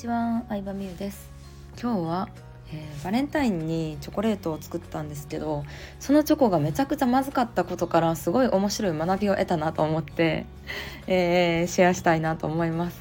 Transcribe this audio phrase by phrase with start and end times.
[0.00, 1.30] ちは、相葉美優です。
[1.78, 2.28] 今日は、
[2.72, 5.64] えー、バレンタインにチョコレートを作ったんですけど
[5.98, 10.46] そのチョコがめちゃくちゃまずかったことからすごい面白い学びを得たなと思って、
[11.06, 12.98] えー、シェアしたいなと思います、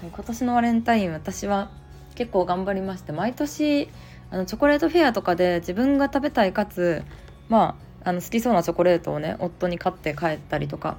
[0.00, 1.70] はい、今年のバレンタイン私は
[2.16, 3.88] 結構頑張りまして毎年
[4.30, 7.04] あのチョコレートフェアとかで自分が食べたいかつ
[7.48, 10.96] まああの好きそうなチョコレートをね夫に買って帰ったりとか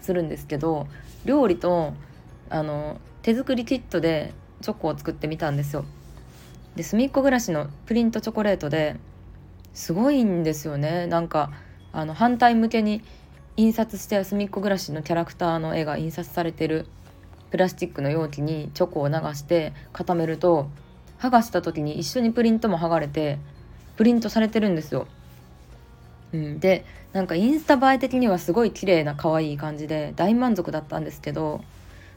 [0.00, 0.86] するんですけど
[1.26, 1.92] 料理と
[2.48, 5.84] あの手作りキットでチョコを作ってみたんですよ。
[6.76, 8.96] で隅っこ暮らしのプリントチョコレートで
[9.74, 11.06] すごいんですよね。
[11.06, 11.50] なんか
[11.92, 13.02] あの反対向けに
[13.58, 16.86] 印刷して隅っこ暮らしのキャラクターの絵が印刷されてる
[17.50, 20.70] プラスチックの容器にチョコを流して固めると
[21.18, 23.38] 剥がした時に一緒にプリントも剥がれて
[23.96, 25.06] プリントされてるんですよ。
[26.32, 31.62] うん、でなんかインスタ映え的にはすごい綺麗な可愛い感じで大満足だったんですけど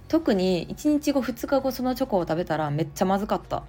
[0.08, 3.64] 特に1日後2日後そのチョコを食べたらめっちゃまずかった、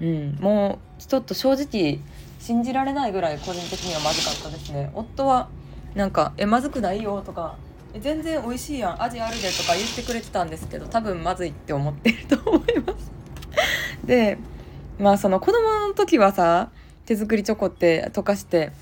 [0.00, 2.00] うん、もうちょっと正直
[2.38, 4.90] 信じられないぐらい個人的にはまずかったですね。
[4.94, 5.48] 夫は
[5.94, 7.56] なんか「えまずくないよ」とか
[7.98, 13.10] 「全然美味しいやん味あるで」とか言ってくれてたんですけど多分まずいって思ってると思います。
[14.04, 14.38] で
[14.98, 16.70] まあその子供の時はさ
[17.06, 18.72] 手作りチョコって溶かして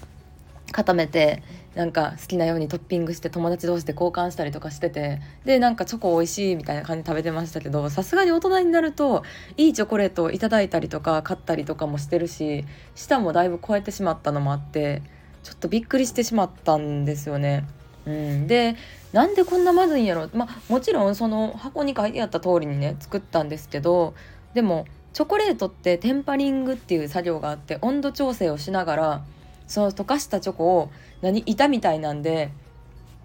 [0.72, 1.42] 固めて
[1.74, 9.22] なんか好きなようにトッピングして友達同士で交換したりとかしててでなんかチョコ美味しいみたいな感じで食べてましたけどさすがに大人になると
[9.56, 12.64] いいチョコレートをいただいたりとか買ったりとかもしてるし
[12.94, 15.02] 舌もだいぶ超えてしまったのもあって
[15.42, 17.64] ちょっとびっくりしてしまったんですよね。
[18.06, 18.76] うん、で
[19.12, 24.14] なんでこんなまずいんやろまあもちろんその箱に書いてあった通りにね作ったんですけど
[24.54, 29.24] でもチョコレートってテンパリングっていう作業があって温度調整をしながら
[29.72, 30.90] その溶かしたチョコを
[31.22, 32.50] 何板みたいなんで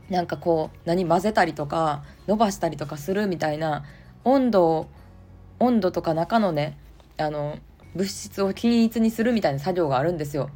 [0.10, 3.84] なんかこう何混ぜたりとか伸ばしたりとかするみたいな
[4.24, 4.88] 温度
[5.60, 6.78] 温度とか中のね
[7.18, 7.58] あの
[7.96, 10.50] 物質を均一にするみたいな作業があるんですよ。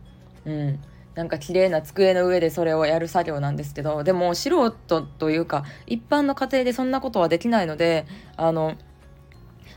[0.46, 0.80] うん、
[1.14, 8.06] なんか綺麗な机の上でそれをやる作業なんですけどでも素人というか一般の家庭でそんなことはできないので
[8.38, 8.76] あの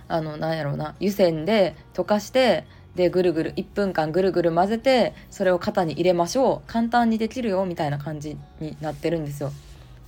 [0.07, 9.53] あのなんやろうな湯煎で溶かしてでぐるぐる1分間ぐるぐる混ぜてそれを型に入れましょう簡単にできるよみたいな感じになってるんですよ。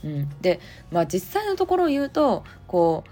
[0.05, 0.61] うん、で
[0.91, 3.11] まあ実際のところを言うとこう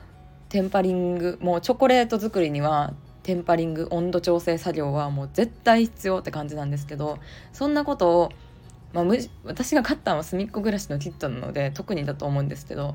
[0.48, 7.18] テンパリングもうチョコレート作りにはテンパリング温度調整作業はもう絶対必要って感じなんですけど
[7.52, 8.32] そんなことを、
[8.92, 9.04] まあ、
[9.44, 12.94] 私が買ったのは隅っこ暮らしのキットなので特にだと思うんですけど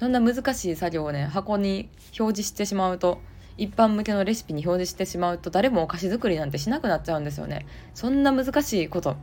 [0.00, 3.20] そんな難しい作業をね箱に表示してしまうと
[3.60, 9.16] 一般向けのレシピに表示してしまうと誰もお菓子作りなんてしなくなっちゃうんですよねそんな難しいこと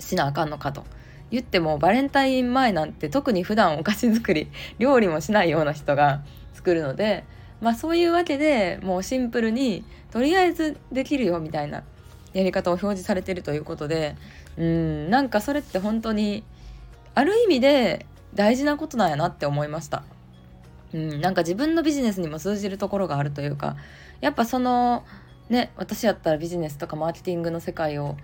[0.00, 0.84] しなあかんのかと
[1.30, 6.22] 言ってもバレンタイン前なんて特に普段お菓子作り料理もしないような人が
[6.54, 7.24] 作るので
[7.60, 11.84] まあそういうわけでもうシンプルにとりあえずできるよみたいな
[12.32, 14.16] やり方を表示されてるということで
[14.58, 16.42] うんなんかそれって本当に
[17.14, 20.02] ある意味で大事なことなんやなって思いました。
[20.92, 23.76] うん、なんか自分のビジネスにも通じるところがあるというか
[24.20, 25.04] やっぱその
[25.48, 28.16] ね私やったらビジネスとかマーケティングの世界を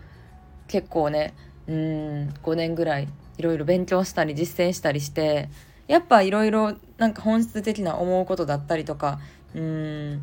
[0.68, 1.34] 結構ね
[1.68, 5.48] うん5年ぐらいいろいろ勉強したり実践したりして
[5.86, 9.20] やっぱいろいろなんか本質的な思うことだったりとか
[9.54, 10.22] うん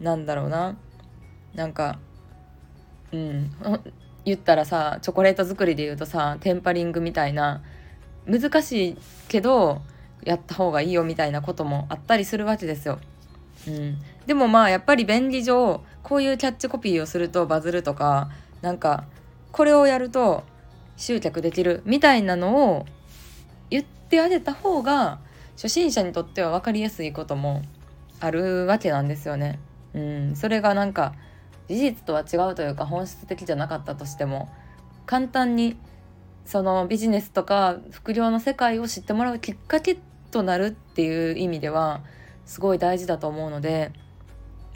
[0.00, 0.76] なんだろうな。
[1.54, 1.98] なんか
[3.12, 3.50] うん
[4.24, 7.62] 言ったらさチョコレート作りで言うとさテンパリングみたいな
[8.26, 8.96] 難しい
[9.28, 9.82] けど
[10.24, 12.98] やった方がいいよみたいなこともあったりするわけですよ。
[13.66, 19.04] うん、でもまあやっぱり便利上こういうキャッチコピーをするとバズるとかなんか
[19.52, 20.44] これをやると
[20.96, 22.86] 集客できるみたいなのを
[23.70, 25.20] 言ってあげた方が
[25.56, 27.62] 初心者にとっては分かりやすいことも
[28.20, 29.58] あるわけなんですよね。
[29.94, 31.14] うん、それがなんか
[31.68, 34.48] 事実とは違うというか本質的じゃなかったとしても
[35.06, 35.76] 簡単に
[36.44, 39.96] そのビジネスとか副業の世界を知ってもらうきっかけ
[40.32, 42.00] となるっていう意味では
[42.44, 43.92] すごい大事だと思うので、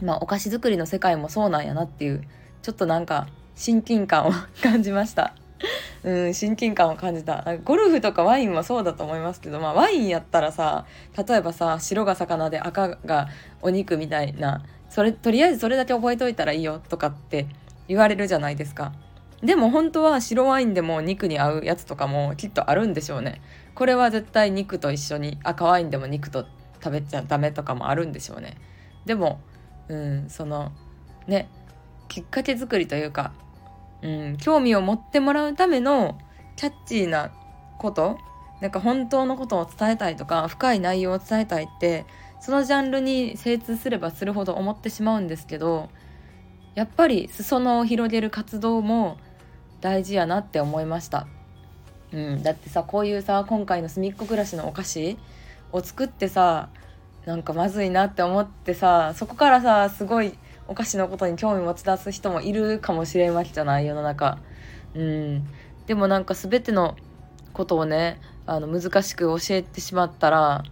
[0.02, 2.22] まあ、お菓子作りの世界もそうなんやなっていう
[2.62, 3.26] ちょっとなんか
[3.56, 4.32] 親近感を
[4.62, 5.34] 感じました。
[6.04, 10.84] うん、親近感を感じたゴルフとかワインもそうだと思いますけど、まあ、ワインやったらさ
[11.16, 13.28] 例えばさ白が魚で赤が
[13.62, 17.46] お肉みたいなそれとりあえずそれだけ覚えといたらいいよとかって
[17.88, 18.92] 言われるじゃないですか。
[19.42, 23.42] でも本当は白ワインでも肉に合うやつとかもきっとあるんでしょうね。
[23.74, 26.46] これは絶対肉と一緒に赤ワインでも肉と
[26.82, 28.56] 食べちゃダメとかもあるんでしょうね。
[29.04, 29.40] でも
[29.88, 30.72] うんその
[31.26, 31.48] ね
[32.08, 33.32] きっかけ作りというか、
[34.02, 36.18] うん、興味を持ってもらうための
[36.56, 37.30] キャッチーな
[37.78, 38.18] こと
[38.60, 42.06] なんか本当のことを伝えたいとか深い内容を伝えたいって
[42.40, 45.90] そのジャンルに精通すればするほど思ってしまうんですけど
[46.74, 49.18] やっぱり裾野を広げる活動も
[49.86, 51.28] 大事やなって思いました。
[52.12, 55.16] うん、だってさこういうさ今回のすみっこ暮らしのお菓子
[55.70, 56.70] を作ってさ
[57.24, 60.36] なんかまずいなって思ってさそこからさすごい
[60.66, 64.38] お菓子のことに興味持ち出す人もいるかもしれませんじゃない世の中。
[64.96, 65.46] うん、
[65.86, 66.96] でもなんか全ての
[67.52, 70.64] ことをねあの難しく教えてしまったら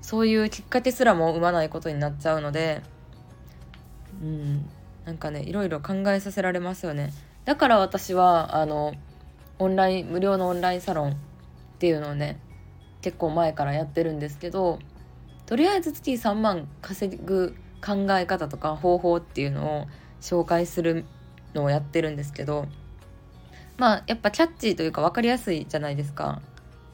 [0.00, 2.80] そういうきっかけすらも生まないことになっちゃうので、
[4.22, 4.70] うん、
[5.04, 7.12] なんかねいろいろ考えさせられますよね。
[7.46, 8.92] だから私はあの
[9.58, 11.14] オンライン無料のオンラインサロンっ
[11.78, 12.38] ていうのをね
[13.00, 14.80] 結構前からやってるんですけど
[15.46, 19.86] とりあえず月3万稼ぐ考え方とか方法っていうのを
[20.20, 21.04] 紹介する
[21.54, 22.66] のをやってるんですけど
[23.76, 26.40] まあやっぱキャッチーというか分かりやすいじゃないですか。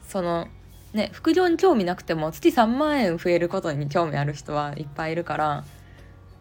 [0.07, 0.47] その
[0.93, 5.63] ね副業に興味なくても月3万円増えることに興味ある人はいっぱいいるから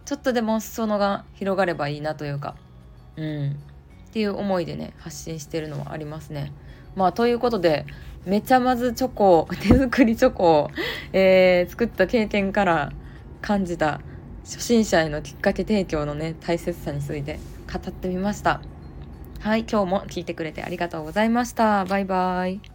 [0.05, 2.57] ちょっとでも裾野が広がればいいなというか
[3.17, 3.57] うん
[4.13, 6.53] っていう思いでね発信してるのはありますね。
[6.95, 7.87] まあということで
[8.27, 10.71] めちゃまずチョコ 手作りチョコを、
[11.15, 12.93] えー、作った経験から
[13.41, 14.03] 感じた
[14.45, 17.39] 初心者へのきっかけ提供のね大切さについて
[17.73, 18.61] 語ってみました。
[19.41, 21.87] はい今日も聞いてくれてありがとうございました。
[21.87, 22.72] バイバイ。